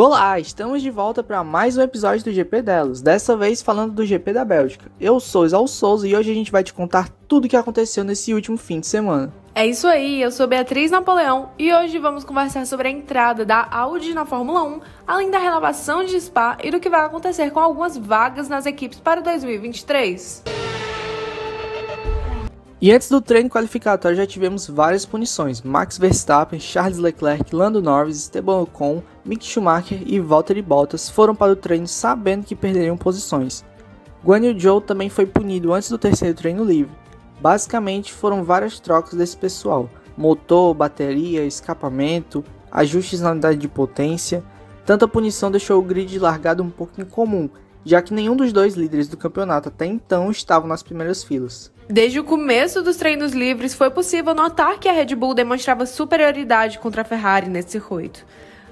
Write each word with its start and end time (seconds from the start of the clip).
Olá, 0.00 0.38
estamos 0.38 0.80
de 0.80 0.92
volta 0.92 1.24
para 1.24 1.42
mais 1.42 1.76
um 1.76 1.82
episódio 1.82 2.22
do 2.22 2.30
GP 2.30 2.62
delas, 2.62 3.02
dessa 3.02 3.36
vez 3.36 3.60
falando 3.60 3.94
do 3.94 4.06
GP 4.06 4.32
da 4.32 4.44
Bélgica. 4.44 4.88
Eu 5.00 5.18
sou 5.18 5.44
Isal 5.44 5.66
Souza 5.66 6.06
e 6.06 6.14
hoje 6.14 6.30
a 6.30 6.34
gente 6.34 6.52
vai 6.52 6.62
te 6.62 6.72
contar 6.72 7.08
tudo 7.26 7.46
o 7.46 7.48
que 7.48 7.56
aconteceu 7.56 8.04
nesse 8.04 8.32
último 8.32 8.56
fim 8.56 8.78
de 8.78 8.86
semana. 8.86 9.34
É 9.56 9.66
isso 9.66 9.88
aí, 9.88 10.22
eu 10.22 10.30
sou 10.30 10.46
Beatriz 10.46 10.92
Napoleão 10.92 11.50
e 11.58 11.74
hoje 11.74 11.98
vamos 11.98 12.22
conversar 12.22 12.64
sobre 12.64 12.86
a 12.86 12.92
entrada 12.92 13.44
da 13.44 13.66
Audi 13.72 14.14
na 14.14 14.24
Fórmula 14.24 14.62
1, 14.62 14.80
além 15.04 15.32
da 15.32 15.38
renovação 15.40 16.04
de 16.04 16.20
Spa 16.20 16.56
e 16.62 16.70
do 16.70 16.78
que 16.78 16.88
vai 16.88 17.00
acontecer 17.00 17.50
com 17.50 17.58
algumas 17.58 17.96
vagas 17.96 18.48
nas 18.48 18.66
equipes 18.66 19.00
para 19.00 19.20
2023. 19.20 20.44
E 22.80 22.92
antes 22.92 23.08
do 23.08 23.20
treino 23.20 23.50
qualificatório 23.50 24.16
já 24.16 24.24
tivemos 24.24 24.68
várias 24.68 25.04
punições. 25.04 25.60
Max 25.62 25.98
Verstappen, 25.98 26.60
Charles 26.60 26.98
Leclerc, 26.98 27.52
Lando 27.52 27.82
Norris, 27.82 28.18
Esteban 28.18 28.60
Ocon, 28.60 29.02
Mick 29.24 29.44
Schumacher 29.44 30.00
e 30.06 30.20
Valtteri 30.20 30.62
Bottas 30.62 31.10
foram 31.10 31.34
para 31.34 31.50
o 31.50 31.56
treino 31.56 31.88
sabendo 31.88 32.46
que 32.46 32.54
perderiam 32.54 32.96
posições. 32.96 33.64
Guan 34.24 34.44
Yu 34.44 34.60
Zhou 34.60 34.80
também 34.80 35.10
foi 35.10 35.26
punido 35.26 35.72
antes 35.72 35.88
do 35.88 35.98
terceiro 35.98 36.36
treino 36.36 36.62
livre. 36.62 36.94
Basicamente 37.40 38.12
foram 38.12 38.44
várias 38.44 38.78
trocas 38.78 39.14
desse 39.14 39.36
pessoal: 39.36 39.90
motor, 40.16 40.72
bateria, 40.72 41.44
escapamento, 41.44 42.44
ajustes 42.70 43.20
na 43.20 43.32
unidade 43.32 43.58
de 43.58 43.66
potência. 43.66 44.44
Tanta 44.86 45.08
punição 45.08 45.50
deixou 45.50 45.80
o 45.80 45.84
grid 45.84 46.16
largado 46.20 46.62
um 46.62 46.70
pouco 46.70 47.00
incomum, 47.00 47.50
já 47.84 48.00
que 48.00 48.14
nenhum 48.14 48.36
dos 48.36 48.52
dois 48.52 48.74
líderes 48.74 49.08
do 49.08 49.16
campeonato 49.16 49.68
até 49.68 49.84
então 49.84 50.30
estavam 50.30 50.68
nas 50.68 50.84
primeiras 50.84 51.24
filas. 51.24 51.76
Desde 51.90 52.20
o 52.20 52.24
começo 52.24 52.82
dos 52.82 52.98
treinos 52.98 53.32
livres, 53.32 53.72
foi 53.72 53.88
possível 53.88 54.34
notar 54.34 54.78
que 54.78 54.90
a 54.90 54.92
Red 54.92 55.14
Bull 55.14 55.32
demonstrava 55.32 55.86
superioridade 55.86 56.78
contra 56.78 57.00
a 57.00 57.04
Ferrari 57.04 57.48
nesse 57.48 57.70
circuito. 57.70 58.26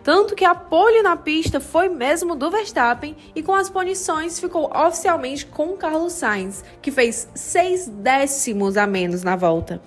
Tanto 0.04 0.34
que 0.34 0.44
a 0.44 0.54
pole 0.54 1.00
na 1.00 1.16
pista 1.16 1.58
foi 1.58 1.88
mesmo 1.88 2.34
do 2.34 2.50
Verstappen 2.50 3.16
e 3.34 3.42
com 3.42 3.54
as 3.54 3.70
punições 3.70 4.38
ficou 4.38 4.70
oficialmente 4.70 5.46
com 5.46 5.78
Carlos 5.78 6.12
Sainz, 6.12 6.62
que 6.82 6.90
fez 6.90 7.26
seis 7.34 7.88
décimos 7.88 8.76
a 8.76 8.86
menos 8.86 9.22
na 9.22 9.34
volta. 9.34 9.80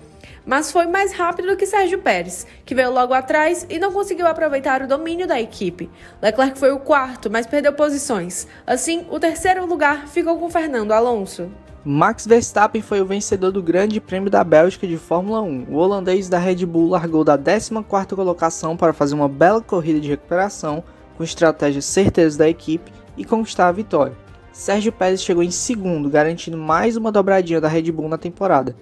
Mas 0.44 0.72
foi 0.72 0.86
mais 0.86 1.12
rápido 1.12 1.50
do 1.50 1.56
que 1.56 1.66
Sérgio 1.66 2.00
Pérez, 2.00 2.48
que 2.66 2.74
veio 2.74 2.90
logo 2.90 3.14
atrás 3.14 3.64
e 3.70 3.78
não 3.78 3.92
conseguiu 3.92 4.26
aproveitar 4.26 4.82
o 4.82 4.88
domínio 4.88 5.28
da 5.28 5.40
equipe. 5.40 5.88
Leclerc 6.20 6.58
foi 6.58 6.72
o 6.72 6.80
quarto, 6.80 7.30
mas 7.30 7.46
perdeu 7.46 7.72
posições. 7.74 8.48
Assim, 8.66 9.06
o 9.08 9.20
terceiro 9.20 9.64
lugar 9.66 10.08
ficou 10.08 10.36
com 10.36 10.50
Fernando 10.50 10.90
Alonso. 10.90 11.48
Max 11.82 12.26
Verstappen 12.26 12.82
foi 12.82 13.00
o 13.00 13.06
vencedor 13.06 13.50
do 13.50 13.62
Grande 13.62 14.02
Prêmio 14.02 14.28
da 14.28 14.44
Bélgica 14.44 14.86
de 14.86 14.98
Fórmula 14.98 15.40
1. 15.40 15.64
O 15.70 15.76
holandês 15.76 16.28
da 16.28 16.38
Red 16.38 16.66
Bull 16.66 16.90
largou 16.90 17.24
da 17.24 17.38
14ª 17.38 18.14
colocação 18.14 18.76
para 18.76 18.92
fazer 18.92 19.14
uma 19.14 19.30
bela 19.30 19.62
corrida 19.62 19.98
de 19.98 20.10
recuperação, 20.10 20.84
com 21.16 21.24
estratégias 21.24 21.86
certeiras 21.86 22.36
da 22.36 22.46
equipe 22.46 22.92
e 23.16 23.24
conquistar 23.24 23.68
a 23.68 23.72
vitória. 23.72 24.14
Sérgio 24.52 24.92
Pérez 24.92 25.22
chegou 25.22 25.42
em 25.42 25.50
segundo, 25.50 26.10
garantindo 26.10 26.58
mais 26.58 26.98
uma 26.98 27.10
dobradinha 27.10 27.62
da 27.62 27.68
Red 27.68 27.90
Bull 27.90 28.10
na 28.10 28.18
temporada. 28.18 28.76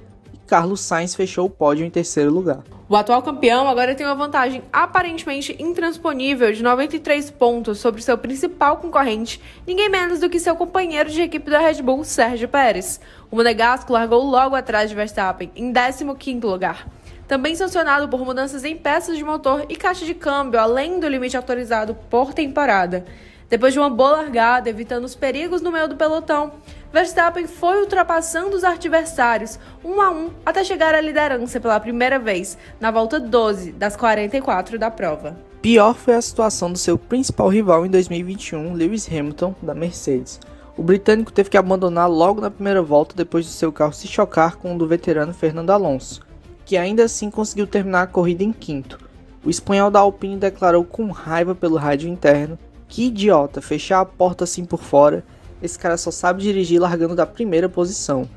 Carlos 0.48 0.80
Sainz 0.80 1.14
fechou 1.14 1.45
o 1.45 1.50
pódio 1.50 1.84
em 1.84 1.90
terceiro 1.90 2.33
lugar. 2.33 2.64
O 2.89 2.96
atual 2.96 3.20
campeão 3.20 3.68
agora 3.68 3.95
tem 3.95 4.06
uma 4.06 4.14
vantagem 4.14 4.62
aparentemente 4.73 5.55
intransponível 5.58 6.50
de 6.50 6.62
93 6.62 7.30
pontos 7.33 7.78
sobre 7.78 8.00
seu 8.00 8.17
principal 8.17 8.78
concorrente, 8.78 9.42
ninguém 9.67 9.90
menos 9.90 10.20
do 10.20 10.30
que 10.30 10.40
seu 10.40 10.56
companheiro 10.56 11.11
de 11.11 11.20
equipe 11.20 11.50
da 11.50 11.58
Red 11.58 11.83
Bull, 11.83 12.02
Sérgio 12.02 12.48
Pérez. 12.48 12.98
O 13.30 13.36
Monegasco 13.36 13.92
largou 13.92 14.24
logo 14.24 14.56
atrás 14.56 14.89
de 14.89 14.96
Verstappen, 14.96 15.52
em 15.55 15.70
15º 15.70 16.42
lugar. 16.45 16.89
Também 17.28 17.55
sancionado 17.55 18.08
por 18.08 18.24
mudanças 18.24 18.64
em 18.64 18.74
peças 18.74 19.18
de 19.18 19.23
motor 19.23 19.67
e 19.68 19.77
caixa 19.77 20.06
de 20.06 20.14
câmbio, 20.14 20.58
além 20.58 20.98
do 20.98 21.06
limite 21.06 21.36
autorizado 21.36 21.94
por 22.08 22.33
temporada. 22.33 23.05
Depois 23.50 23.74
de 23.74 23.78
uma 23.78 23.89
boa 23.89 24.12
largada, 24.12 24.68
evitando 24.68 25.05
os 25.05 25.14
perigos 25.14 25.62
no 25.62 25.73
meio 25.73 25.89
do 25.89 25.96
pelotão, 25.96 26.52
Verstappen 26.92 27.46
foi 27.46 27.80
ultrapassando 27.80 28.56
os 28.56 28.64
adversários 28.64 29.58
um 29.84 30.00
a 30.00 30.10
um 30.10 30.30
até 30.44 30.64
chegar 30.64 30.94
à 30.94 31.00
liderança 31.00 31.60
pela 31.60 31.78
primeira 31.78 32.18
vez, 32.18 32.56
na 32.80 32.90
volta 32.90 33.20
12 33.20 33.72
das 33.72 33.96
44 33.96 34.78
da 34.78 34.90
prova. 34.90 35.36
Pior 35.60 35.94
foi 35.94 36.14
a 36.14 36.22
situação 36.22 36.72
do 36.72 36.78
seu 36.78 36.96
principal 36.96 37.48
rival 37.48 37.84
em 37.84 37.90
2021, 37.90 38.72
Lewis 38.74 39.08
Hamilton, 39.08 39.54
da 39.60 39.74
Mercedes. 39.74 40.40
O 40.76 40.82
britânico 40.82 41.32
teve 41.32 41.50
que 41.50 41.56
abandonar 41.56 42.08
logo 42.08 42.40
na 42.40 42.50
primeira 42.50 42.80
volta 42.80 43.14
depois 43.16 43.44
do 43.44 43.50
seu 43.50 43.72
carro 43.72 43.92
se 43.92 44.06
chocar 44.06 44.56
com 44.56 44.74
o 44.74 44.78
do 44.78 44.86
veterano 44.86 45.34
Fernando 45.34 45.70
Alonso, 45.70 46.22
que 46.64 46.76
ainda 46.76 47.05
assim 47.05 47.30
conseguiu 47.30 47.66
terminar 47.66 48.02
a 48.02 48.06
corrida 48.06 48.44
em 48.44 48.52
quinto. 48.52 48.98
O 49.44 49.50
espanhol 49.50 49.90
da 49.90 49.98
Alpine 49.98 50.36
declarou 50.36 50.84
com 50.84 51.10
raiva 51.10 51.55
pelo 51.55 51.76
rádio 51.76 52.08
interno 52.08 52.58
que 52.88 53.06
idiota, 53.06 53.60
fechar 53.60 54.00
a 54.00 54.05
porta 54.05 54.44
assim 54.44 54.64
por 54.64 54.80
fora. 54.80 55.22
Esse 55.63 55.79
cara 55.79 55.96
só 55.96 56.11
sabe 56.11 56.42
dirigir 56.42 56.80
largando 56.80 57.14
da 57.14 57.27
primeira 57.27 57.69
posição. 57.69 58.29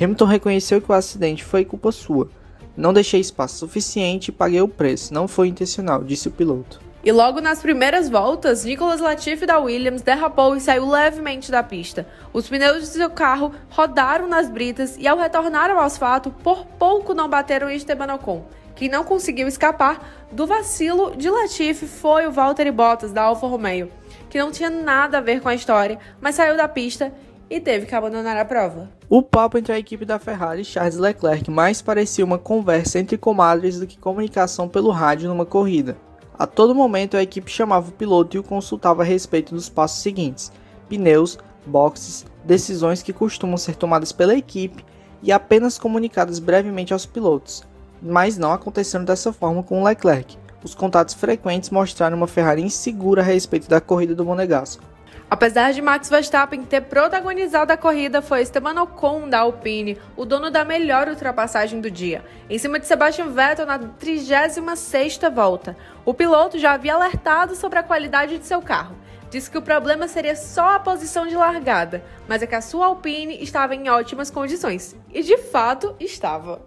Hamilton 0.00 0.24
reconheceu 0.24 0.80
que 0.80 0.90
o 0.90 0.94
acidente 0.94 1.44
foi 1.44 1.64
culpa 1.64 1.92
sua. 1.92 2.28
Não 2.76 2.92
deixei 2.92 3.20
espaço 3.20 3.58
suficiente 3.58 4.28
e 4.28 4.32
paguei 4.32 4.60
o 4.60 4.68
preço. 4.68 5.14
Não 5.14 5.28
foi 5.28 5.48
intencional, 5.48 6.02
disse 6.02 6.26
o 6.26 6.32
piloto. 6.32 6.80
E 7.04 7.12
logo 7.12 7.38
nas 7.38 7.60
primeiras 7.60 8.08
voltas, 8.08 8.64
Nicholas 8.64 8.98
Latifi 8.98 9.44
da 9.44 9.58
Williams 9.58 10.00
derrapou 10.00 10.56
e 10.56 10.60
saiu 10.60 10.88
levemente 10.88 11.50
da 11.50 11.62
pista. 11.62 12.06
Os 12.32 12.48
pneus 12.48 12.80
de 12.80 12.86
seu 12.86 13.10
carro 13.10 13.52
rodaram 13.68 14.26
nas 14.26 14.48
britas 14.48 14.96
e 14.98 15.06
ao 15.06 15.18
retornar 15.18 15.70
ao 15.70 15.80
asfalto, 15.80 16.30
por 16.30 16.64
pouco 16.64 17.12
não 17.12 17.28
bateram 17.28 17.68
em 17.68 17.76
Esteban 17.76 18.14
Ocon. 18.14 18.46
Quem 18.74 18.88
não 18.88 19.04
conseguiu 19.04 19.46
escapar 19.46 20.26
do 20.32 20.46
vacilo 20.46 21.14
de 21.14 21.28
Latifi 21.28 21.86
foi 21.86 22.26
o 22.26 22.32
Valtteri 22.32 22.70
Bottas 22.70 23.12
da 23.12 23.22
Alfa 23.22 23.46
Romeo, 23.46 23.90
que 24.34 24.38
não 24.40 24.50
tinha 24.50 24.68
nada 24.68 25.18
a 25.18 25.20
ver 25.20 25.40
com 25.40 25.48
a 25.48 25.54
história, 25.54 25.96
mas 26.20 26.34
saiu 26.34 26.56
da 26.56 26.66
pista 26.66 27.14
e 27.48 27.60
teve 27.60 27.86
que 27.86 27.94
abandonar 27.94 28.36
a 28.36 28.44
prova. 28.44 28.90
O 29.08 29.22
papo 29.22 29.56
entre 29.56 29.72
a 29.72 29.78
equipe 29.78 30.04
da 30.04 30.18
Ferrari 30.18 30.62
e 30.62 30.64
Charles 30.64 30.96
Leclerc 30.96 31.48
mais 31.52 31.80
parecia 31.80 32.24
uma 32.24 32.36
conversa 32.36 32.98
entre 32.98 33.16
comadres 33.16 33.78
do 33.78 33.86
que 33.86 33.96
comunicação 33.96 34.68
pelo 34.68 34.90
rádio 34.90 35.28
numa 35.28 35.46
corrida. 35.46 35.96
A 36.36 36.48
todo 36.48 36.74
momento 36.74 37.16
a 37.16 37.22
equipe 37.22 37.48
chamava 37.48 37.90
o 37.90 37.92
piloto 37.92 38.36
e 38.36 38.40
o 38.40 38.42
consultava 38.42 39.02
a 39.02 39.06
respeito 39.06 39.54
dos 39.54 39.68
passos 39.68 40.02
seguintes: 40.02 40.50
pneus, 40.88 41.38
boxes, 41.64 42.26
decisões 42.44 43.04
que 43.04 43.12
costumam 43.12 43.56
ser 43.56 43.76
tomadas 43.76 44.10
pela 44.10 44.34
equipe 44.34 44.84
e 45.22 45.30
apenas 45.30 45.78
comunicadas 45.78 46.40
brevemente 46.40 46.92
aos 46.92 47.06
pilotos 47.06 47.62
mas 48.04 48.36
não 48.36 48.52
aconteceram 48.52 49.04
dessa 49.04 49.32
forma 49.32 49.62
com 49.62 49.80
o 49.80 49.84
Leclerc. 49.84 50.36
Os 50.64 50.74
contatos 50.74 51.14
frequentes 51.14 51.68
mostraram 51.68 52.16
uma 52.16 52.26
Ferrari 52.26 52.62
insegura 52.62 53.20
a 53.20 53.24
respeito 53.24 53.68
da 53.68 53.82
corrida 53.82 54.14
do 54.14 54.24
Monegasco. 54.24 54.82
Apesar 55.28 55.72
de 55.72 55.82
Max 55.82 56.08
Verstappen 56.08 56.64
ter 56.64 56.82
protagonizado 56.82 57.72
a 57.72 57.76
corrida, 57.76 58.22
foi 58.22 58.40
Esteban 58.40 58.80
Ocon 58.82 59.28
da 59.28 59.40
Alpine, 59.40 59.98
o 60.16 60.24
dono 60.24 60.50
da 60.50 60.64
melhor 60.64 61.08
ultrapassagem 61.08 61.80
do 61.80 61.90
dia, 61.90 62.24
em 62.48 62.58
cima 62.58 62.78
de 62.78 62.86
Sebastian 62.86 63.28
Vettel 63.28 63.66
na 63.66 63.78
36ª 63.78 65.30
volta. 65.30 65.76
O 66.04 66.14
piloto 66.14 66.58
já 66.58 66.72
havia 66.72 66.94
alertado 66.94 67.54
sobre 67.54 67.78
a 67.78 67.82
qualidade 67.82 68.38
de 68.38 68.46
seu 68.46 68.62
carro. 68.62 68.96
Disse 69.30 69.50
que 69.50 69.58
o 69.58 69.62
problema 69.62 70.08
seria 70.08 70.36
só 70.36 70.76
a 70.76 70.80
posição 70.80 71.26
de 71.26 71.34
largada, 71.34 72.02
mas 72.28 72.42
é 72.42 72.46
que 72.46 72.54
a 72.54 72.60
sua 72.62 72.86
Alpine 72.86 73.42
estava 73.42 73.74
em 73.74 73.88
ótimas 73.88 74.30
condições. 74.30 74.96
E 75.12 75.22
de 75.22 75.36
fato 75.36 75.94
estava. 75.98 76.62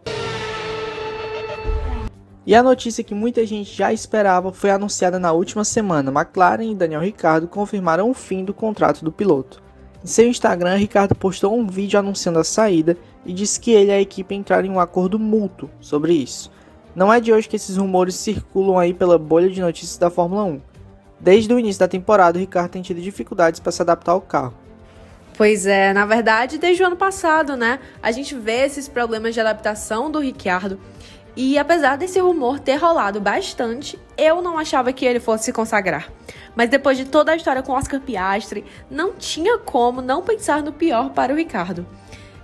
E 2.47 2.55
a 2.55 2.63
notícia 2.63 3.03
que 3.03 3.13
muita 3.13 3.45
gente 3.45 3.75
já 3.75 3.91
esperava 3.91 4.53
foi 4.53 4.71
anunciada 4.71 5.19
na 5.19 5.33
última 5.33 5.65
semana. 5.65 6.09
McLaren 6.09 6.71
e 6.71 6.73
Daniel 6.73 7.01
Ricciardo 7.01 7.45
confirmaram 7.45 8.09
o 8.09 8.13
fim 8.13 8.45
do 8.45 8.53
contrato 8.53 9.03
do 9.03 9.11
piloto. 9.11 9.61
Em 10.01 10.07
seu 10.07 10.25
Instagram, 10.25 10.77
Ricardo 10.77 11.13
postou 11.13 11.53
um 11.53 11.67
vídeo 11.67 11.99
anunciando 11.99 12.39
a 12.39 12.45
saída 12.45 12.95
e 13.25 13.33
disse 13.33 13.59
que 13.59 13.71
ele 13.71 13.91
e 13.91 13.95
a 13.95 13.99
equipe 13.99 14.33
entraram 14.33 14.65
em 14.65 14.71
um 14.71 14.79
acordo 14.79 15.19
mútuo 15.19 15.69
sobre 15.81 16.13
isso. 16.13 16.49
Não 16.95 17.11
é 17.11 17.19
de 17.19 17.33
hoje 17.33 17.49
que 17.49 17.57
esses 17.57 17.75
rumores 17.75 18.15
circulam 18.15 18.79
aí 18.79 18.93
pela 18.93 19.19
bolha 19.19 19.49
de 19.49 19.59
notícias 19.59 19.97
da 19.97 20.09
Fórmula 20.09 20.45
1. 20.45 20.61
Desde 21.19 21.53
o 21.53 21.59
início 21.59 21.81
da 21.81 21.87
temporada, 21.89 22.37
o 22.37 22.39
Ricardo 22.39 22.71
tem 22.71 22.81
tido 22.81 23.01
dificuldades 23.01 23.59
para 23.59 23.73
se 23.73 23.81
adaptar 23.81 24.13
ao 24.13 24.21
carro. 24.21 24.53
Pois 25.35 25.67
é, 25.67 25.93
na 25.93 26.05
verdade, 26.05 26.57
desde 26.57 26.81
o 26.81 26.87
ano 26.87 26.95
passado, 26.95 27.55
né? 27.55 27.79
A 28.01 28.11
gente 28.11 28.33
vê 28.33 28.65
esses 28.65 28.87
problemas 28.87 29.35
de 29.35 29.39
adaptação 29.39 30.09
do 30.09 30.19
Ricciardo 30.19 30.79
e 31.39 31.55
apesar 31.55 31.97
desse 31.97 32.19
rumor 32.19 32.59
ter 32.59 32.77
rolado 32.77 33.21
bastante, 33.21 33.99
eu 34.17 34.41
não 34.41 34.57
achava 34.57 34.91
que 34.91 35.05
ele 35.05 35.19
fosse 35.19 35.43
se 35.43 35.53
consagrar. 35.53 36.11
Mas 36.55 36.67
depois 36.67 36.97
de 36.97 37.05
toda 37.05 37.31
a 37.31 37.35
história 37.35 37.61
com 37.61 37.73
Oscar 37.73 38.01
Piastri, 38.01 38.65
não 38.89 39.13
tinha 39.13 39.59
como 39.59 40.01
não 40.01 40.23
pensar 40.23 40.63
no 40.63 40.73
pior 40.73 41.11
para 41.11 41.31
o 41.31 41.35
Ricardo. 41.37 41.85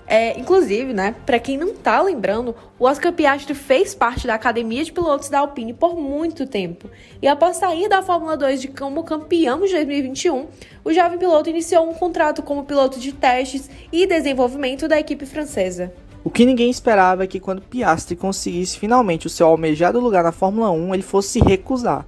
É, 0.06 0.40
inclusive, 0.40 0.94
né, 0.94 1.16
para 1.26 1.40
quem 1.40 1.58
não 1.58 1.74
tá 1.74 2.00
lembrando, 2.04 2.56
o 2.78 2.86
Oscar 2.86 3.12
Piastri 3.12 3.56
fez 3.56 3.96
parte 3.96 4.28
da 4.28 4.36
academia 4.36 4.84
de 4.84 4.92
pilotos 4.92 5.28
da 5.28 5.40
Alpine 5.40 5.74
por 5.74 5.96
muito 5.96 6.46
tempo. 6.46 6.88
E 7.20 7.28
após 7.28 7.58
sair 7.58 7.90
da 7.90 8.04
Fórmula 8.04 8.38
2 8.38 8.62
de 8.62 8.68
como 8.68 9.04
campeão 9.04 9.62
de 9.62 9.72
2021, 9.72 10.48
o 10.84 10.94
jovem 10.94 11.18
piloto 11.18 11.50
iniciou 11.50 11.90
um 11.90 11.96
contrato 11.96 12.44
como 12.44 12.64
piloto 12.64 13.00
de 13.00 13.12
testes 13.12 13.72
e 13.92 14.06
desenvolvimento 14.06 14.88
da 14.88 15.00
equipe 15.00 15.26
francesa. 15.26 15.92
O 16.26 16.30
que 16.30 16.46
ninguém 16.46 16.70
esperava 16.70 17.26
é 17.26 17.28
que 17.28 17.40
quando 17.40 17.62
Piastri 17.62 18.16
conseguisse 18.16 18.80
finalmente 18.80 19.28
o 19.28 19.30
seu 19.30 19.46
almejado 19.46 20.00
lugar 20.00 20.24
na 20.24 20.32
Fórmula 20.32 20.72
1, 20.72 20.94
ele 20.94 21.04
fosse 21.04 21.32
se 21.32 21.40
recusar. 21.42 22.06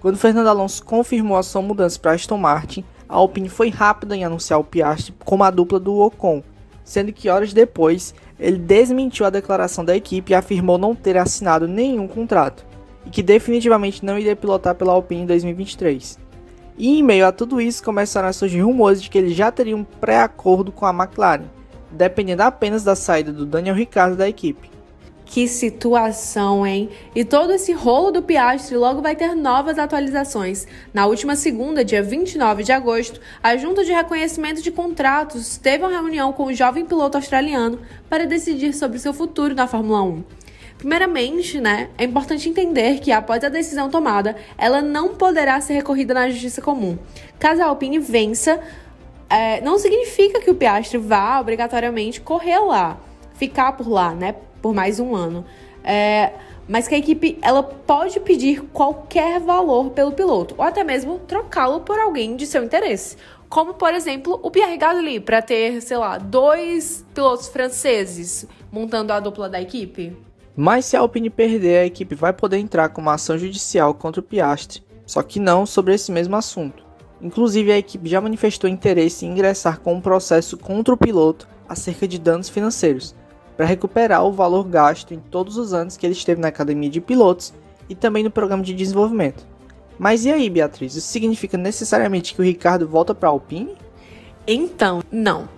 Quando 0.00 0.18
Fernando 0.18 0.48
Alonso 0.48 0.84
confirmou 0.84 1.38
a 1.38 1.42
sua 1.42 1.62
mudança 1.62 1.98
para 1.98 2.12
Aston 2.12 2.36
Martin, 2.36 2.84
a 3.08 3.14
Alpine 3.14 3.48
foi 3.48 3.70
rápida 3.70 4.14
em 4.14 4.22
anunciar 4.22 4.60
o 4.60 4.64
Piastri 4.64 5.14
como 5.24 5.44
a 5.44 5.50
dupla 5.50 5.80
do 5.80 5.98
Ocon, 5.98 6.42
sendo 6.84 7.10
que 7.10 7.30
horas 7.30 7.54
depois 7.54 8.14
ele 8.38 8.58
desmentiu 8.58 9.24
a 9.24 9.30
declaração 9.30 9.82
da 9.82 9.96
equipe 9.96 10.32
e 10.32 10.34
afirmou 10.34 10.76
não 10.76 10.94
ter 10.94 11.16
assinado 11.16 11.66
nenhum 11.66 12.06
contrato 12.06 12.66
e 13.06 13.08
que 13.08 13.22
definitivamente 13.22 14.04
não 14.04 14.18
iria 14.18 14.36
pilotar 14.36 14.74
pela 14.74 14.92
Alpine 14.92 15.22
em 15.22 15.26
2023. 15.26 16.18
E 16.76 16.98
em 16.98 17.02
meio 17.02 17.26
a 17.26 17.32
tudo 17.32 17.62
isso 17.62 17.82
começaram 17.82 18.28
a 18.28 18.32
surgir 18.32 18.60
rumores 18.60 19.02
de 19.02 19.08
que 19.08 19.16
ele 19.16 19.32
já 19.32 19.50
teria 19.50 19.76
um 19.76 19.84
pré-acordo 19.84 20.70
com 20.70 20.84
a 20.84 20.90
McLaren, 20.90 21.44
dependendo 21.94 22.42
apenas 22.42 22.84
da 22.84 22.94
saída 22.94 23.32
do 23.32 23.46
Daniel 23.46 23.74
Ricciardo 23.74 24.16
da 24.16 24.28
equipe. 24.28 24.74
Que 25.26 25.48
situação, 25.48 26.66
hein? 26.66 26.90
E 27.14 27.24
todo 27.24 27.52
esse 27.52 27.72
rolo 27.72 28.10
do 28.10 28.22
Piastri 28.22 28.76
logo 28.76 29.00
vai 29.00 29.16
ter 29.16 29.34
novas 29.34 29.78
atualizações. 29.78 30.66
Na 30.92 31.06
última 31.06 31.34
segunda, 31.34 31.84
dia 31.84 32.02
29 32.02 32.62
de 32.62 32.72
agosto, 32.72 33.20
a 33.42 33.56
Junta 33.56 33.84
de 33.84 33.92
Reconhecimento 33.92 34.62
de 34.62 34.70
Contratos 34.70 35.56
teve 35.56 35.82
uma 35.82 35.90
reunião 35.90 36.32
com 36.32 36.44
o 36.44 36.54
jovem 36.54 36.84
piloto 36.84 37.16
australiano 37.16 37.80
para 38.08 38.26
decidir 38.26 38.74
sobre 38.74 38.98
seu 38.98 39.14
futuro 39.14 39.54
na 39.54 39.66
Fórmula 39.66 40.02
1. 40.02 40.24
Primeiramente, 40.78 41.60
né, 41.60 41.88
é 41.96 42.04
importante 42.04 42.48
entender 42.48 43.00
que 43.00 43.10
após 43.10 43.42
a 43.42 43.48
decisão 43.48 43.88
tomada, 43.88 44.36
ela 44.58 44.82
não 44.82 45.14
poderá 45.14 45.60
ser 45.60 45.72
recorrida 45.74 46.12
na 46.12 46.28
justiça 46.28 46.60
comum. 46.60 46.98
Caso 47.38 47.62
a 47.62 47.66
Alpine 47.66 47.98
vença, 47.98 48.60
é, 49.34 49.60
não 49.60 49.78
significa 49.78 50.40
que 50.40 50.48
o 50.48 50.54
Piastri 50.54 50.96
vá 50.96 51.40
obrigatoriamente 51.40 52.20
correr 52.20 52.60
lá, 52.60 52.96
ficar 53.34 53.72
por 53.72 53.88
lá, 53.88 54.14
né, 54.14 54.36
por 54.62 54.72
mais 54.72 55.00
um 55.00 55.12
ano. 55.12 55.44
É, 55.82 56.34
mas 56.68 56.86
que 56.86 56.94
a 56.94 56.98
equipe 56.98 57.36
ela 57.42 57.62
pode 57.62 58.20
pedir 58.20 58.62
qualquer 58.72 59.40
valor 59.40 59.90
pelo 59.90 60.12
piloto, 60.12 60.54
ou 60.56 60.64
até 60.64 60.84
mesmo 60.84 61.18
trocá-lo 61.18 61.80
por 61.80 61.98
alguém 61.98 62.36
de 62.36 62.46
seu 62.46 62.62
interesse. 62.62 63.16
Como, 63.48 63.74
por 63.74 63.92
exemplo, 63.92 64.38
o 64.40 64.52
Pierre 64.52 64.76
Gasly, 64.76 65.18
para 65.18 65.42
ter, 65.42 65.82
sei 65.82 65.96
lá, 65.96 66.16
dois 66.16 67.04
pilotos 67.12 67.48
franceses 67.48 68.46
montando 68.70 69.12
a 69.12 69.18
dupla 69.18 69.48
da 69.48 69.60
equipe. 69.60 70.16
Mas 70.56 70.86
se 70.86 70.96
a 70.96 71.00
Alpine 71.00 71.28
perder, 71.28 71.78
a 71.78 71.86
equipe 71.86 72.14
vai 72.14 72.32
poder 72.32 72.58
entrar 72.58 72.88
com 72.90 73.00
uma 73.00 73.14
ação 73.14 73.36
judicial 73.36 73.94
contra 73.94 74.20
o 74.20 74.24
Piastri, 74.24 74.80
só 75.04 75.22
que 75.22 75.40
não 75.40 75.66
sobre 75.66 75.92
esse 75.92 76.12
mesmo 76.12 76.36
assunto. 76.36 76.83
Inclusive, 77.24 77.72
a 77.72 77.78
equipe 77.78 78.06
já 78.06 78.20
manifestou 78.20 78.68
interesse 78.68 79.24
em 79.24 79.30
ingressar 79.30 79.80
com 79.80 79.94
um 79.94 80.00
processo 80.00 80.58
contra 80.58 80.92
o 80.92 80.96
piloto 80.96 81.48
acerca 81.66 82.06
de 82.06 82.18
danos 82.18 82.50
financeiros, 82.50 83.14
para 83.56 83.64
recuperar 83.64 84.22
o 84.26 84.32
valor 84.32 84.64
gasto 84.64 85.14
em 85.14 85.18
todos 85.18 85.56
os 85.56 85.72
anos 85.72 85.96
que 85.96 86.04
ele 86.04 86.12
esteve 86.12 86.38
na 86.38 86.48
academia 86.48 86.90
de 86.90 87.00
pilotos 87.00 87.54
e 87.88 87.94
também 87.94 88.22
no 88.22 88.30
programa 88.30 88.62
de 88.62 88.74
desenvolvimento. 88.74 89.46
Mas 89.98 90.26
e 90.26 90.30
aí, 90.30 90.50
Beatriz? 90.50 90.96
Isso 90.96 91.08
significa 91.08 91.56
necessariamente 91.56 92.34
que 92.34 92.42
o 92.42 92.44
Ricardo 92.44 92.86
volta 92.86 93.14
para 93.14 93.30
a 93.30 93.32
Alpine? 93.32 93.74
Então, 94.46 95.02
não. 95.10 95.48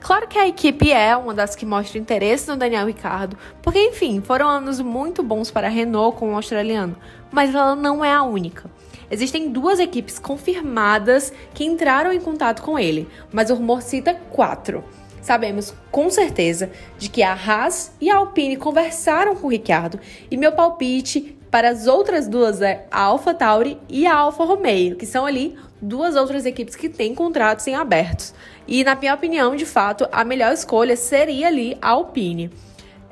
Claro 0.00 0.28
que 0.28 0.38
a 0.38 0.46
equipe 0.46 0.92
é 0.92 1.16
uma 1.16 1.32
das 1.32 1.56
que 1.56 1.64
mostra 1.64 1.98
interesse 1.98 2.46
no 2.48 2.58
Daniel 2.58 2.86
Ricardo, 2.86 3.38
porque 3.62 3.78
enfim, 3.78 4.20
foram 4.20 4.48
anos 4.48 4.82
muito 4.82 5.22
bons 5.22 5.50
para 5.50 5.68
a 5.68 5.70
Renault 5.70 6.18
com 6.18 6.32
o 6.32 6.36
australiano, 6.36 6.94
mas 7.32 7.54
ela 7.54 7.74
não 7.74 8.04
é 8.04 8.12
a 8.12 8.22
única. 8.22 8.70
Existem 9.10 9.50
duas 9.50 9.78
equipes 9.78 10.18
confirmadas 10.18 11.32
que 11.54 11.64
entraram 11.64 12.12
em 12.12 12.20
contato 12.20 12.62
com 12.62 12.78
ele, 12.78 13.08
mas 13.32 13.50
o 13.50 13.54
rumor 13.54 13.82
cita 13.82 14.14
quatro. 14.30 14.84
Sabemos 15.22 15.74
com 15.90 16.08
certeza 16.08 16.70
de 16.98 17.08
que 17.08 17.22
a 17.22 17.32
Haas 17.32 17.92
e 18.00 18.08
a 18.08 18.16
Alpine 18.16 18.56
conversaram 18.56 19.34
com 19.34 19.48
o 19.48 19.50
Ricardo 19.50 19.98
e 20.30 20.36
meu 20.36 20.52
palpite 20.52 21.36
para 21.50 21.70
as 21.70 21.86
outras 21.86 22.28
duas 22.28 22.60
é 22.60 22.86
a 22.90 23.00
Alpha 23.00 23.32
Tauri 23.32 23.78
e 23.88 24.06
a 24.06 24.14
Alfa 24.14 24.44
Romeo, 24.44 24.96
que 24.96 25.06
são 25.06 25.24
ali 25.24 25.56
duas 25.80 26.16
outras 26.16 26.44
equipes 26.44 26.76
que 26.76 26.88
têm 26.88 27.14
contratos 27.14 27.66
em 27.66 27.74
abertos. 27.74 28.34
E, 28.68 28.84
na 28.84 28.94
minha 28.94 29.14
opinião, 29.14 29.56
de 29.56 29.64
fato, 29.64 30.08
a 30.12 30.24
melhor 30.24 30.52
escolha 30.52 30.96
seria 30.96 31.46
ali 31.48 31.76
a 31.80 31.90
Alpine. 31.90 32.50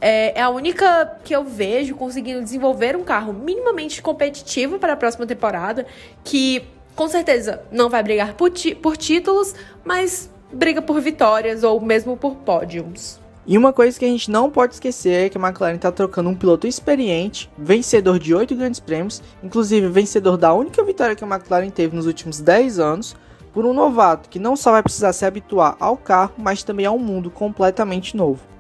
É, 0.07 0.39
é 0.39 0.43
a 0.43 0.51
única 0.51 1.17
que 1.25 1.35
eu 1.35 1.43
vejo 1.43 1.95
conseguindo 1.95 2.43
desenvolver 2.43 2.95
um 2.95 3.03
carro 3.03 3.33
minimamente 3.33 4.03
competitivo 4.03 4.79
para 4.79 4.93
a 4.93 4.97
próxima 4.97 5.25
temporada, 5.25 5.87
que 6.23 6.63
com 6.95 7.09
certeza 7.09 7.63
não 7.73 7.89
vai 7.89 8.03
brigar 8.03 8.35
por, 8.35 8.53
por 8.83 8.99
títulos, 8.99 9.55
mas 9.83 10.31
briga 10.53 10.83
por 10.83 11.01
vitórias 11.01 11.65
ou 11.65 11.81
mesmo 11.81 12.19
por 12.19 12.35
pódios. 12.37 13.19
E 13.47 13.57
uma 13.57 13.73
coisa 13.73 13.99
que 13.99 14.05
a 14.05 14.09
gente 14.09 14.31
não 14.31 14.51
pode 14.51 14.75
esquecer 14.75 15.25
é 15.25 15.29
que 15.31 15.39
a 15.39 15.41
McLaren 15.41 15.77
está 15.77 15.91
trocando 15.91 16.29
um 16.29 16.35
piloto 16.35 16.67
experiente, 16.67 17.51
vencedor 17.57 18.19
de 18.19 18.35
oito 18.35 18.55
grandes 18.55 18.81
prêmios, 18.81 19.23
inclusive 19.43 19.89
vencedor 19.89 20.37
da 20.37 20.53
única 20.53 20.85
vitória 20.85 21.17
que 21.17 21.25
a 21.25 21.27
McLaren 21.27 21.71
teve 21.71 21.97
nos 21.97 22.05
últimos 22.05 22.41
10 22.41 22.79
anos, 22.79 23.17
por 23.55 23.65
um 23.65 23.73
novato 23.73 24.29
que 24.29 24.39
não 24.39 24.55
só 24.55 24.71
vai 24.71 24.83
precisar 24.83 25.15
se 25.15 25.25
habituar 25.25 25.79
ao 25.81 25.97
carro, 25.97 26.35
mas 26.37 26.63
também 26.63 26.85
a 26.85 26.93
um 26.93 26.99
mundo 26.99 27.31
completamente 27.31 28.15
novo. 28.15 28.53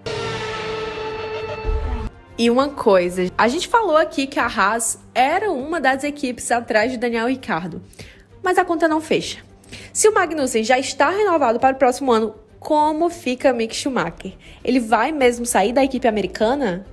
E 2.37 2.51
uma 2.51 2.69
coisa, 2.69 3.31
a 3.39 3.47
gente 3.47 3.69
falou 3.69 3.97
aqui 3.97 4.27
que 4.27 4.41
a 4.41 4.47
Haas 4.47 4.99
era 5.15 5.53
uma 5.53 5.81
das 5.81 6.03
equipes 6.03 6.51
atrás 6.51 6.91
de 6.91 6.99
Daniel 6.99 7.29
Ricardo, 7.29 7.81
mas 8.43 8.59
a 8.59 8.65
conta 8.65 8.89
não 8.89 9.01
fecha. 9.01 9.39
Se 9.93 10.09
o 10.09 10.13
Magnussen 10.13 10.65
já 10.65 10.77
está 10.77 11.11
renovado 11.11 11.61
para 11.61 11.77
o 11.77 11.79
próximo 11.79 12.11
ano, 12.11 12.35
como 12.59 13.09
fica 13.09 13.53
Mick 13.53 13.73
Schumacher? 13.77 14.33
Ele 14.65 14.81
vai 14.81 15.13
mesmo 15.13 15.47
sair 15.47 15.73
da 15.73 15.85
equipe 15.85 16.09
americana? 16.09 16.85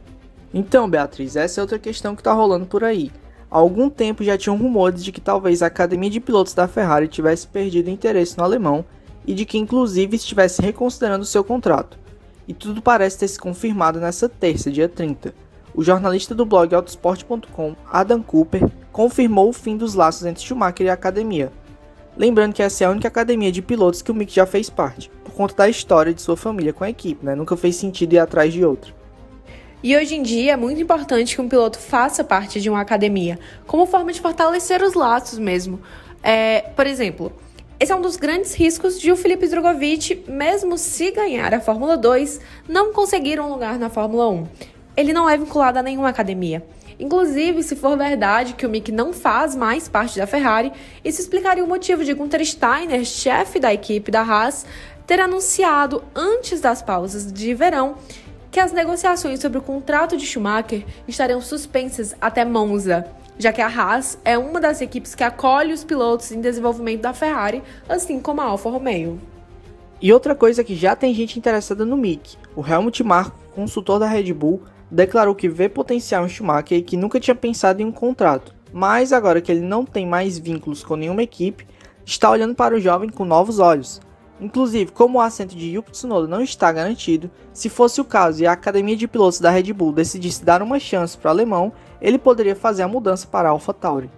Então, 0.54 0.88
Beatriz, 0.88 1.36
essa 1.36 1.60
é 1.60 1.64
outra 1.64 1.80
questão 1.80 2.14
que 2.14 2.22
está 2.22 2.34
rolando 2.34 2.68
por 2.68 2.84
aí. 2.84 3.12
Há 3.50 3.58
algum 3.58 3.90
tempo 3.90 4.24
já 4.24 4.38
tinham 4.38 4.56
rumores 4.56 5.04
de 5.04 5.12
que 5.12 5.20
talvez 5.20 5.64
a 5.64 5.68
academia 5.68 6.10
de 6.12 6.20
pilotos 6.20 6.54
da 6.54 6.68
Ferrari 6.68 7.08
tivesse 7.08 7.48
perdido 7.48 7.90
interesse 7.90 8.38
no 8.38 8.44
alemão 8.44 8.86
e 9.26 9.34
de 9.34 9.44
que 9.44 9.58
inclusive 9.58 10.16
estivesse 10.16 10.62
reconsiderando 10.62 11.26
seu 11.26 11.44
contrato. 11.44 11.98
E 12.48 12.54
tudo 12.54 12.82
parece 12.82 13.20
ter 13.20 13.28
se 13.28 13.40
confirmado 13.40 14.00
nessa 14.00 14.28
terça, 14.28 14.72
dia 14.72 14.90
30. 14.90 15.34
O 15.74 15.84
jornalista 15.84 16.36
do 16.36 16.46
blog 16.46 16.74
Autosport.com, 16.76 17.76
Adam 17.90 18.22
Cooper, 18.22 18.70
confirmou 18.92 19.50
o 19.50 19.54
fim 19.54 19.78
dos 19.78 19.94
laços 19.94 20.26
entre 20.26 20.44
Schumacher 20.44 20.86
e 20.86 20.90
a 20.90 20.94
academia. 20.94 21.52
Lembrando 22.18 22.54
que 22.54 22.62
essa 22.62 22.84
é 22.84 22.88
a 22.88 22.92
única 22.92 23.08
academia 23.08 23.52
de 23.52 23.62
pilotos 23.62 24.02
que 24.02 24.12
o 24.12 24.14
Mick 24.14 24.34
já 24.34 24.46
fez 24.46 24.70
parte 24.70 25.10
por 25.24 25.34
conta 25.34 25.56
da 25.56 25.70
história 25.70 26.14
de 26.14 26.22
sua 26.22 26.36
família 26.36 26.74
com 26.74 26.84
a 26.84 26.90
equipe, 26.90 27.26
né? 27.26 27.36
Nunca 27.36 27.56
fez 27.56 27.78
sentido 27.78 28.14
ir 28.14 28.20
atrás 28.20 28.52
de 28.52 28.66
outra. 28.66 28.94
E 29.84 29.96
hoje 29.96 30.16
em 30.16 30.22
dia 30.22 30.54
é 30.54 30.58
muito 30.58 30.80
importante 30.80 31.34
que 31.34 31.42
um 31.42 31.50
piloto 31.50 31.80
faça 31.80 32.24
parte 32.24 32.62
de 32.62 32.70
uma 32.70 32.82
academia, 32.82 33.40
como 33.66 33.86
forma 33.86 34.12
de 34.12 34.22
fortalecer 34.22 34.84
os 34.84 34.94
laços 34.94 35.40
mesmo. 35.40 35.80
É, 36.22 36.62
por 36.76 36.86
exemplo, 36.86 37.32
esse 37.82 37.92
é 37.92 37.96
um 37.96 38.02
dos 38.02 38.16
grandes 38.16 38.54
riscos 38.54 39.02
de 39.02 39.12
o 39.12 39.18
Felipe 39.18 39.48
Drogovic, 39.48 40.26
mesmo 40.28 40.78
se 40.78 41.10
ganhar 41.10 41.52
a 41.52 41.60
Fórmula 41.60 41.98
2, 41.98 42.40
não 42.70 42.94
conseguir 42.94 43.40
um 43.40 43.50
lugar 43.50 43.80
na 43.80 43.90
Fórmula 43.90 44.30
1. 44.30 44.48
Ele 44.96 45.12
não 45.12 45.28
é 45.28 45.36
vinculado 45.36 45.80
a 45.80 45.82
nenhuma 45.82 46.10
academia. 46.10 46.64
Inclusive, 47.00 47.64
se 47.64 47.76
for 47.76 47.98
verdade 47.98 48.54
que 48.54 48.68
o 48.68 48.70
Mick 48.70 48.92
não 48.92 49.12
faz 49.12 49.56
mais 49.56 49.90
parte 49.90 50.20
da 50.20 50.28
Ferrari, 50.28 50.72
isso 51.04 51.22
explicaria 51.22 51.64
o 51.64 51.68
motivo 51.68 52.06
de 52.06 52.14
Gunther 52.14 52.46
Steiner, 52.46 53.04
chefe 53.04 53.60
da 53.60 53.74
equipe 53.74 54.12
da 54.12 54.22
Haas, 54.22 54.64
ter 55.08 55.20
anunciado 55.20 56.04
antes 56.14 56.62
das 56.62 56.84
pausas 56.84 57.34
de 57.34 57.52
verão 57.56 57.96
que 58.52 58.60
as 58.60 58.72
negociações 58.72 59.40
sobre 59.40 59.58
o 59.58 59.62
contrato 59.62 60.16
de 60.16 60.28
Schumacher 60.28 60.86
estariam 61.08 61.42
suspensas 61.42 62.14
até 62.22 62.46
Monza, 62.46 63.08
já 63.42 63.52
que 63.52 63.62
a 63.62 63.68
Haas 63.68 64.20
é 64.24 64.38
uma 64.38 64.62
das 64.62 64.82
equipes 64.82 65.16
que 65.16 65.24
acolhe 65.24 65.74
os 65.74 65.84
pilotos 65.84 66.32
em 66.32 66.40
desenvolvimento 66.40 67.02
da 67.02 67.12
Ferrari, 67.12 67.64
assim 67.90 68.20
como 68.20 68.40
a 68.40 68.44
Alfa 68.44 68.70
Romeo. 68.70 69.20
E 70.00 70.14
outra 70.14 70.36
coisa 70.36 70.64
que 70.64 70.76
já 70.76 70.96
tem 70.96 71.12
gente 71.14 71.40
interessada 71.40 71.84
no 71.84 71.98
Mick, 71.98 72.38
o 72.56 72.64
Helmut 72.64 73.04
Marko, 73.04 73.40
consultor 73.56 73.98
da 73.98 74.08
Red 74.08 74.32
Bull, 74.32 74.62
declarou 74.92 75.34
que 75.34 75.50
vê 75.50 75.68
potencial 75.68 76.24
em 76.24 76.30
Schumacher 76.30 76.78
e 76.78 76.84
que 76.84 76.96
nunca 76.96 77.20
tinha 77.20 77.34
pensado 77.34 77.82
em 77.82 77.86
um 77.86 77.92
contrato, 77.92 78.54
mas 78.72 79.12
agora 79.12 79.42
que 79.42 79.52
ele 79.52 79.62
não 79.62 79.86
tem 79.86 80.06
mais 80.06 80.38
vínculos 80.38 80.84
com 80.84 80.96
nenhuma 80.96 81.24
equipe, 81.24 81.66
está 82.06 82.30
olhando 82.30 82.54
para 82.54 82.76
o 82.76 82.80
jovem 82.80 83.10
com 83.10 83.26
novos 83.26 83.58
olhos. 83.58 84.00
Inclusive, 84.42 84.92
como 84.92 85.20
o 85.20 85.22
assento 85.22 85.56
de 85.56 85.68
Yuki 85.68 85.92
Tsunoda 85.92 86.28
não 86.28 86.42
está 86.42 86.72
garantido, 86.72 87.30
se 87.54 87.70
fosse 87.70 88.02
o 88.02 88.06
caso 88.06 88.42
e 88.42 88.48
a 88.48 88.52
academia 88.52 88.98
de 88.98 89.08
pilotos 89.08 89.40
da 89.40 89.52
Red 89.52 89.72
Bull 89.72 89.94
decidisse 89.94 90.44
dar 90.44 90.64
uma 90.64 90.80
chance 90.80 91.16
para 91.16 91.30
o 91.30 91.32
alemão, 91.32 91.72
ele 92.02 92.18
poderia 92.18 92.56
fazer 92.56 92.82
a 92.82 92.88
mudança 92.88 93.28
para 93.28 93.50
a 93.50 93.52
AlphaTauri. 93.52 94.10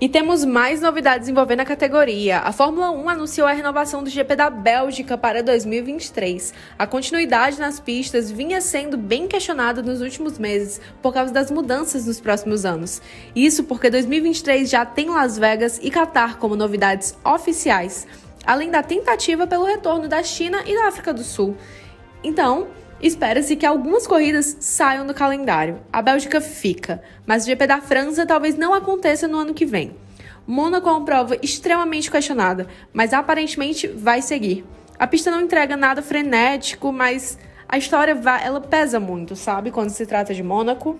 E 0.00 0.08
temos 0.08 0.44
mais 0.44 0.80
novidades 0.80 1.28
envolvendo 1.28 1.58
a 1.58 1.64
categoria. 1.64 2.38
A 2.38 2.52
Fórmula 2.52 2.88
1 2.92 3.08
anunciou 3.08 3.48
a 3.48 3.52
renovação 3.52 4.00
do 4.00 4.08
GP 4.08 4.36
da 4.36 4.48
Bélgica 4.48 5.18
para 5.18 5.42
2023. 5.42 6.54
A 6.78 6.86
continuidade 6.86 7.58
nas 7.58 7.80
pistas 7.80 8.30
vinha 8.30 8.60
sendo 8.60 8.96
bem 8.96 9.26
questionada 9.26 9.82
nos 9.82 10.00
últimos 10.00 10.38
meses 10.38 10.80
por 11.02 11.12
causa 11.12 11.32
das 11.32 11.50
mudanças 11.50 12.06
nos 12.06 12.20
próximos 12.20 12.64
anos. 12.64 13.02
Isso 13.34 13.64
porque 13.64 13.90
2023 13.90 14.70
já 14.70 14.86
tem 14.86 15.10
Las 15.10 15.36
Vegas 15.36 15.80
e 15.82 15.90
Qatar 15.90 16.38
como 16.38 16.54
novidades 16.54 17.18
oficiais, 17.24 18.06
além 18.46 18.70
da 18.70 18.84
tentativa 18.84 19.48
pelo 19.48 19.64
retorno 19.64 20.06
da 20.06 20.22
China 20.22 20.62
e 20.64 20.76
da 20.76 20.86
África 20.86 21.12
do 21.12 21.24
Sul. 21.24 21.56
Então, 22.22 22.68
Espera-se 23.00 23.54
que 23.54 23.64
algumas 23.64 24.06
corridas 24.06 24.56
saiam 24.60 25.06
do 25.06 25.14
calendário. 25.14 25.78
A 25.92 26.02
Bélgica 26.02 26.40
fica, 26.40 27.00
mas 27.24 27.44
o 27.44 27.46
GP 27.46 27.66
da 27.66 27.80
França 27.80 28.26
talvez 28.26 28.56
não 28.56 28.74
aconteça 28.74 29.28
no 29.28 29.38
ano 29.38 29.54
que 29.54 29.64
vem. 29.64 29.96
Mônaco 30.46 30.88
é 30.88 30.92
uma 30.92 31.04
prova 31.04 31.36
extremamente 31.40 32.10
questionada, 32.10 32.66
mas 32.92 33.12
aparentemente 33.12 33.86
vai 33.86 34.20
seguir. 34.20 34.64
A 34.98 35.06
pista 35.06 35.30
não 35.30 35.40
entrega 35.40 35.76
nada 35.76 36.02
frenético, 36.02 36.92
mas 36.92 37.38
a 37.68 37.78
história 37.78 38.14
vai, 38.14 38.44
ela 38.44 38.60
pesa 38.60 38.98
muito, 38.98 39.36
sabe, 39.36 39.70
quando 39.70 39.90
se 39.90 40.06
trata 40.06 40.34
de 40.34 40.42
Mônaco. 40.42 40.98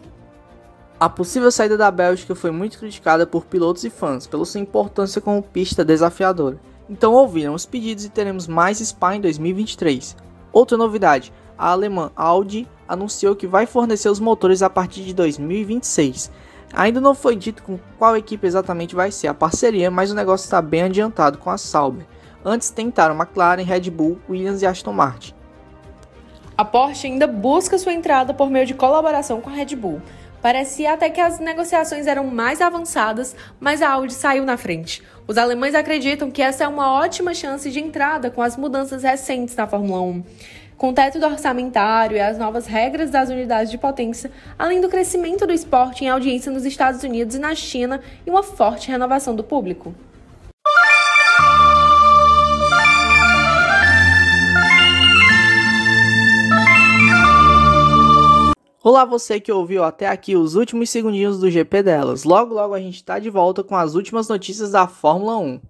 A 1.01 1.09
possível 1.09 1.51
saída 1.51 1.77
da 1.77 1.91
Bélgica 1.91 2.35
foi 2.35 2.51
muito 2.51 2.79
criticada 2.79 3.27
por 3.27 3.47
pilotos 3.47 3.85
e 3.85 3.91
fãs 3.91 4.27
pela 4.27 4.45
sua 4.45 4.61
importância 4.61 5.21
como 5.21 5.43
pista 5.43 5.85
desafiadora. 5.85 6.61
Então 6.89 7.13
ouviram 7.13 7.55
os 7.55 7.67
pedidos 7.67 8.05
e 8.05 8.09
teremos 8.09 8.47
mais 8.47 8.79
Spa 8.79 9.17
em 9.17 9.21
2023. 9.21 10.17
Outra 10.53 10.77
novidade, 10.77 11.33
a 11.59 11.71
alemã 11.71 12.13
Audi 12.15 12.69
anunciou 12.87 13.35
que 13.35 13.47
vai 13.47 13.67
fornecer 13.67 14.09
os 14.09 14.21
motores 14.21 14.63
a 14.63 14.71
partir 14.71 15.03
de 15.03 15.13
2026. 15.13 16.31
Ainda 16.73 17.01
não 17.01 17.15
foi 17.15 17.35
dito 17.35 17.63
com 17.63 17.79
qual 17.99 18.17
equipe 18.17 18.47
exatamente 18.47 18.95
vai 18.95 19.11
ser 19.11 19.29
a 19.29 19.35
parceria, 19.35 19.91
mas 19.91 20.11
o 20.11 20.15
negócio 20.15 20.45
está 20.45 20.63
bem 20.63 20.83
adiantado 20.83 21.39
com 21.39 21.51
a 21.51 21.59
Sauber. 21.59 22.07
Antes 22.45 22.71
tentaram 22.71 23.17
McLaren, 23.17 23.63
Red 23.63 23.91
Bull, 23.91 24.19
Williams 24.29 24.63
e 24.63 24.67
Aston 24.67 24.93
Martin. 24.93 25.35
A 26.57 26.65
Porsche 26.65 27.07
ainda 27.07 27.27
busca 27.27 27.79
sua 27.79 27.93
entrada 27.93 28.35
por 28.35 28.51
meio 28.51 28.67
de 28.67 28.75
colaboração 28.75 29.41
com 29.41 29.51
a 29.51 29.53
Red 29.53 29.77
Bull. 29.77 30.01
Parecia 30.41 30.93
até 30.93 31.11
que 31.11 31.21
as 31.21 31.41
negociações 31.41 32.07
eram 32.07 32.27
mais 32.29 32.61
avançadas, 32.61 33.35
mas 33.59 33.83
a 33.83 33.91
Audi 33.91 34.15
saiu 34.15 34.45
na 34.45 34.57
frente. 34.57 35.03
Os 35.27 35.37
alemães 35.37 35.75
acreditam 35.75 36.31
que 36.31 36.41
essa 36.41 36.65
é 36.65 36.69
uma 36.69 36.93
ótima 36.93 37.35
chance 37.35 37.69
de 37.71 37.81
entrada 37.81 38.31
com 38.31 38.41
as 38.41 38.57
mudanças 38.57 39.03
recentes 39.03 39.57
na 39.57 39.67
Fórmula 39.67 40.01
1 40.01 40.23
com 40.79 40.91
o 40.91 40.93
teto 40.93 41.19
orçamentário 41.27 42.17
e 42.17 42.21
as 42.21 42.39
novas 42.39 42.67
regras 42.67 43.11
das 43.11 43.29
unidades 43.29 43.69
de 43.69 43.77
potência, 43.77 44.31
além 44.57 44.81
do 44.81 44.89
crescimento 44.89 45.45
do 45.45 45.53
esporte 45.53 46.05
em 46.05 46.09
audiência 46.09 46.53
nos 46.53 46.65
Estados 46.65 47.03
Unidos 47.03 47.35
e 47.35 47.39
na 47.41 47.53
China 47.53 48.01
e 48.25 48.31
uma 48.31 48.45
forte 48.45 48.89
renovação 48.89 49.35
do 49.35 49.43
público. 49.43 49.93
Olá 58.81 59.05
você 59.05 59.41
que 59.41 59.51
ouviu 59.51 59.83
até 59.83 60.07
aqui 60.07 60.37
os 60.37 60.55
últimos 60.55 60.89
segundinhos 60.89 61.41
do 61.41 61.51
GP 61.51 61.83
delas. 61.83 62.23
Logo 62.23 62.55
logo 62.55 62.73
a 62.73 62.81
gente 62.81 62.95
está 62.95 63.19
de 63.19 63.29
volta 63.29 63.65
com 63.65 63.75
as 63.75 63.95
últimas 63.97 64.29
notícias 64.29 64.71
da 64.71 64.87
Fórmula 64.87 65.37
1. 65.39 65.61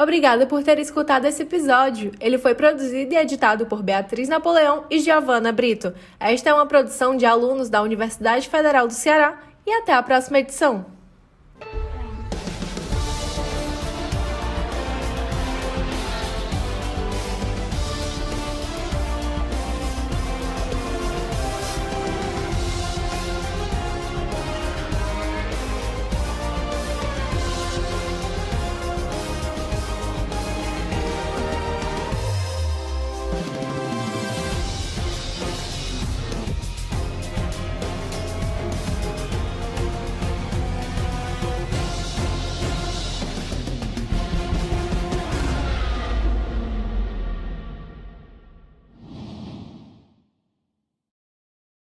Obrigada 0.00 0.46
por 0.46 0.62
ter 0.62 0.78
escutado 0.78 1.24
esse 1.24 1.42
episódio. 1.42 2.12
Ele 2.20 2.38
foi 2.38 2.54
produzido 2.54 3.14
e 3.14 3.16
editado 3.16 3.66
por 3.66 3.82
Beatriz 3.82 4.28
Napoleão 4.28 4.84
e 4.88 5.00
Giovanna 5.00 5.50
Brito. 5.50 5.92
Esta 6.20 6.50
é 6.50 6.54
uma 6.54 6.66
produção 6.66 7.16
de 7.16 7.26
alunos 7.26 7.68
da 7.68 7.82
Universidade 7.82 8.48
Federal 8.48 8.86
do 8.86 8.92
Ceará 8.92 9.40
e 9.66 9.72
até 9.72 9.92
a 9.92 10.02
próxima 10.02 10.38
edição. 10.38 10.97